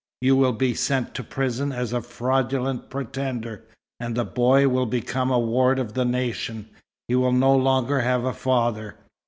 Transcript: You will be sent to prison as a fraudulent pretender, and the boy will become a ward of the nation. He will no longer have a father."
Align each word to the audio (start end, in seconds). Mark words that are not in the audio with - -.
You 0.21 0.35
will 0.35 0.53
be 0.53 0.73
sent 0.73 1.13
to 1.13 1.23
prison 1.23 1.71
as 1.71 1.93
a 1.93 2.01
fraudulent 2.01 2.89
pretender, 2.89 3.65
and 3.99 4.15
the 4.15 4.25
boy 4.25 4.67
will 4.67 4.87
become 4.87 5.29
a 5.29 5.37
ward 5.37 5.77
of 5.77 5.93
the 5.93 6.05
nation. 6.05 6.69
He 7.07 7.13
will 7.13 7.33
no 7.33 7.55
longer 7.55 7.99
have 7.99 8.23
a 8.25 8.33
father." 8.33 8.95